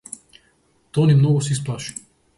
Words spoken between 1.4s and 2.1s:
се исплаши.